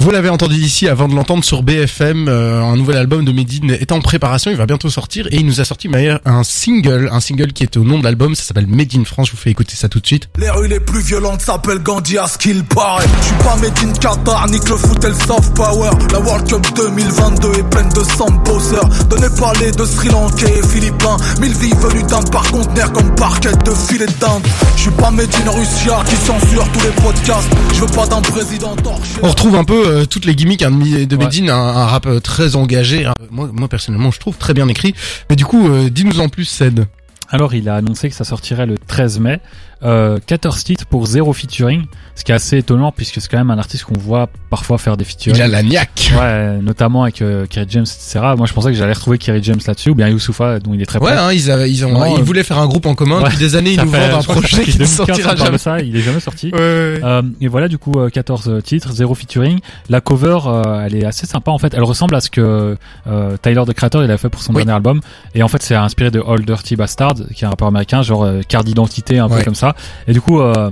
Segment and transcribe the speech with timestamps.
[0.00, 3.72] Vous l'avez entendu ici avant de l'entendre sur BFM, euh, un nouvel album de Medine
[3.72, 5.90] est en préparation, il va bientôt sortir et il nous a sorti
[6.24, 9.26] un single, un single qui est au nom de l'album, ça s'appelle Made in France,
[9.26, 10.30] je vous fais écouter ça tout de suite.
[10.38, 13.04] Les rues les plus violentes s'appellent Gandhi à ce qu'il paraît.
[13.20, 15.90] Je suis pas Made in Qatar, nique le foot et le soft power.
[16.12, 18.88] La World Cup 2022 est pleine de samposeurs.
[19.10, 21.18] Donnez pas les de Sri Lankais et Philippins.
[21.42, 24.46] Mille vies venues d'un par conteneur comme parquet de filet de dinde.
[24.76, 27.50] Je suis pas Made in Russia qui censure tous les podcasts.
[27.74, 29.20] Je veux pas d'un président torché.
[29.22, 32.20] On retrouve un peu euh, toutes les gimmicks hein, de Medine, un, un rap euh,
[32.20, 33.12] très engagé, hein.
[33.30, 34.94] moi, moi personnellement je trouve très bien écrit,
[35.28, 36.86] mais du coup euh, dis-nous en plus Ced.
[37.30, 39.40] Alors, il a annoncé que ça sortirait le 13 mai.
[39.82, 43.50] Euh, 14 titres pour zéro featuring, ce qui est assez étonnant puisque c'est quand même
[43.50, 45.38] un artiste qu'on voit parfois faire des featuring.
[45.38, 48.20] Il a la niaque Ouais, notamment avec euh, Kerry James, etc.
[48.36, 50.84] Moi, je pensais que j'allais retrouver Kerry James là-dessus, ou bien Youssoufa, dont il est
[50.84, 51.18] très Ouais, proche.
[51.22, 53.20] hein, ils, avaient, ils, ont, Non, ils euh, voulaient faire un groupe en commun.
[53.20, 55.56] Ouais, Depuis des années, ils nous vendent un projet qui ne 2015, sortira jamais.
[55.56, 56.50] ça, il est jamais sorti.
[56.52, 56.64] Ouais, ouais,
[56.96, 57.00] ouais.
[57.02, 59.60] Euh, et voilà du coup euh, 14 euh, titres, zéro featuring.
[59.88, 60.40] La cover,
[60.84, 61.72] elle est assez sympa en fait.
[61.72, 64.58] Elle ressemble à ce que euh, Tyler the Creator il a fait pour son Oui.
[64.62, 65.00] dernier album.
[65.34, 68.24] Et en fait c'est inspiré de All Dirty Bastard, qui est un rappeur américain, genre
[68.24, 69.38] euh, carte d'identité un Ouais.
[69.38, 69.74] peu comme ça.
[70.08, 70.70] Et du coup euh,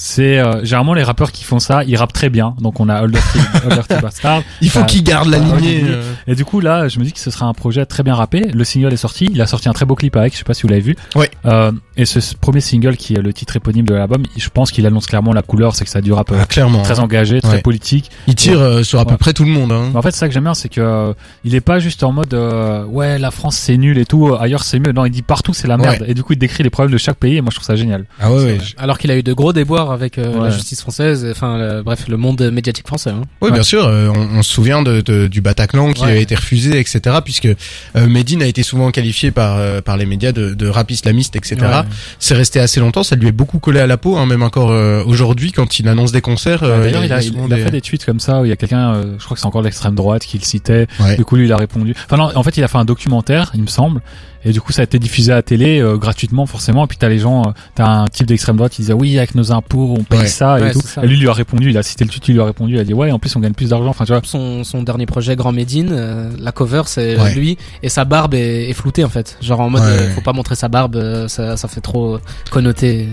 [0.00, 2.54] c'est euh, généralement les rappeurs qui font ça, ils rappent très bien.
[2.60, 4.42] Donc on a Dirty Bastard.
[4.60, 5.82] Il faut euh, qu'ils gardent la euh, lignée.
[5.88, 6.12] euh.
[6.28, 8.46] Et du coup là, je me dis que ce sera un projet très bien rappé.
[8.54, 10.54] Le single est sorti, il a sorti un très beau clip avec, je sais pas
[10.54, 10.96] si vous l'avez vu.
[11.16, 11.28] Ouais.
[11.46, 14.86] Euh, et ce premier single qui est le titre éponyme de l'album, je pense qu'il
[14.86, 16.82] annonce clairement la couleur, c'est que ça a du rap euh, Ah, clairement.
[16.82, 17.60] très engagé, très Ouais.
[17.60, 18.10] politique.
[18.28, 19.16] Il tire euh, sur à peu Ouais.
[19.16, 19.72] près tout le monde.
[19.72, 19.88] Hein.
[19.90, 21.12] Mais en fait, c'est ça que j'aime bien, c'est que euh,
[21.42, 24.62] il est pas juste en mode euh, ouais la France c'est nul et tout, ailleurs
[24.62, 24.92] c'est mieux.
[24.92, 26.04] Non, il dit partout c'est la merde.
[26.06, 27.36] Et du coup, il décrit les problèmes de chaque pays.
[27.36, 28.04] Et moi, je trouve ça génial.
[28.20, 28.58] Ah ouais, ouais.
[28.78, 30.44] Alors qu'il a eu de gros déboires avec euh, Ouais.
[30.44, 33.10] la justice française, enfin le- bref le monde médiatique français.
[33.10, 33.22] Hein.
[33.40, 33.54] Oui, Ouais.
[33.54, 33.86] bien sûr.
[33.86, 36.12] euh, on, on se souvient de, de- du Bataclan qui Ouais.
[36.12, 37.16] a été refusé, etc.
[37.24, 37.54] Puisque euh,
[38.08, 41.56] Medine a été souvent qualifié par euh, par les médias de, de rap islamiste, etc.
[41.60, 41.68] Ouais.
[42.18, 43.02] C'est resté assez longtemps.
[43.02, 45.88] Ça lui est beaucoup collé à la peau, hein, même encore euh, aujourd'hui quand il
[45.88, 46.62] annonce des concerts.
[46.62, 48.52] euh, D'ailleurs, il a, il, il a fait des tweets comme ça où il y
[48.52, 50.86] a quelqu'un, euh, je crois que c'est encore l'extrême droite qui le citait.
[51.00, 51.16] Ouais.
[51.16, 51.94] Du coup, lui, il a répondu.
[52.04, 54.00] Enfin non, en fait, il a fait un documentaire, il me semble.
[54.44, 56.84] Et du coup, ça a été diffusé à la télé euh, gratuitement, forcément.
[56.84, 59.34] Et puis t'as les gens, euh, t'as un type d'extrême droite qui disait oui, avec
[59.34, 60.26] nos impôts, on paye Ouais.
[60.28, 60.80] ça et Ouais, tout.
[60.80, 61.02] ça.
[61.02, 61.70] Et lui, il lui a répondu.
[61.70, 62.74] Il a cité le tweet, il lui a répondu.
[62.74, 63.88] Il a dit ouais, en plus, on gagne plus d'argent.
[63.88, 64.20] Enfin, tu vois.
[64.24, 67.34] Son, son dernier projet Grand Médine, euh, la cover c'est Ouais.
[67.34, 69.36] lui et sa barbe est, est floutée en fait.
[69.42, 69.88] Genre en mode Ouais.
[69.88, 72.18] euh, faut pas montrer sa barbe, euh, ça, ça fait trop
[72.50, 73.08] connoté.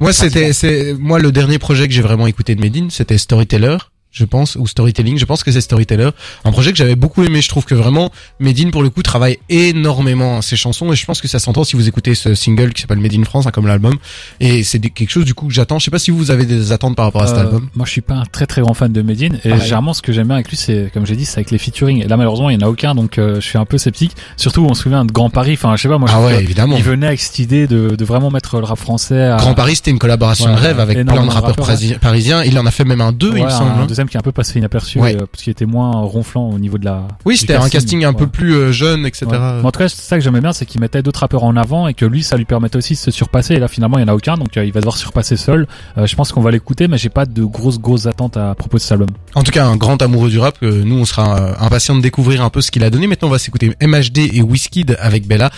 [0.00, 3.78] Moi, c'était, c'est, moi, le dernier projet que j'ai vraiment écouté de Medine, c'était Storyteller,
[4.16, 6.08] je pense, ou Storytelling, je pense que c'est Storyteller.
[6.46, 8.10] Un projet que j'avais beaucoup aimé, je trouve que vraiment,
[8.40, 11.76] Medine, pour le coup, travaille énormément ses chansons, et je pense que ça s'entend si
[11.76, 13.94] vous écoutez ce single qui s'appelle Made in France, hein, comme l'album.
[14.40, 15.78] Et c'est quelque chose, du coup, que j'attends.
[15.78, 17.68] Je sais pas si vous avez des attentes par rapport à cet Euh, album.
[17.74, 19.38] Moi, je suis pas un très très grand fan de Medine.
[19.44, 21.58] Et généralement, ce que j'aime bien avec lui, c'est, comme j'ai dit, c'est avec les
[21.58, 22.02] featuring.
[22.02, 24.12] Et là, malheureusement, il y en a aucun, donc euh, je suis un peu sceptique.
[24.38, 25.52] Surtout, on se souvient de Grand Paris.
[25.54, 26.76] Enfin, je sais pas, moi, je Ah ouais, que évidemment.
[26.76, 29.76] il venait avec cette idée de, de vraiment mettre le rap français à, Grand Paris,
[29.76, 32.42] c'était une collaboration Ouais, de rêve avec plein de rappeurs rappeurs, parisi- parisiens.
[32.44, 33.72] Il en a fait même un deux, il me semble.
[33.80, 35.14] un qui est un peu passé inaperçu Ouais.
[35.16, 37.06] euh, parce qu'il était moins ronflant au niveau de la.
[37.24, 39.26] Oui, c'était un casting un peu plus euh, jeune, etc.
[39.30, 39.38] Ouais.
[39.38, 41.56] Mais en tout cas, c'est ça que j'aimais bien, c'est qu'il mettait d'autres rappeurs en
[41.56, 43.54] avant et que lui, ça lui permettait aussi de se surpasser.
[43.54, 45.36] Et là, finalement, il y en a aucun, donc euh, il va devoir se surpasser
[45.36, 45.66] seul.
[45.96, 48.82] Je pense qu'on va l'écouter, mais j'ai pas de grosses grosses attentes à propos de
[48.82, 49.08] cet album.
[49.34, 50.58] En tout cas, un grand amoureux du rap.
[50.62, 53.06] nous, on sera impatient de découvrir un peu ce qu'il a donné.
[53.06, 55.50] Maintenant, on va s'écouter MHD et Wizkid avec Bella.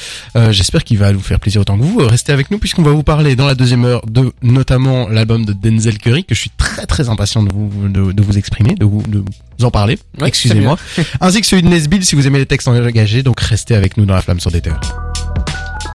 [0.51, 1.99] J'espère qu'il va nous faire plaisir autant que vous.
[1.99, 5.53] Restez avec nous puisqu'on va vous parler dans la deuxième heure de notamment l'album de
[5.53, 8.85] Denzel Curry que je suis très très impatient de vous de, de vous exprimer, de
[8.85, 9.25] vous de
[9.59, 9.99] vous en parler.
[10.21, 10.79] Ouais, Excusez-moi.
[11.21, 13.23] Ainsi que celui de Nesbill si vous aimez les textes engagés.
[13.23, 14.81] Donc restez avec nous dans la flamme sur des terres.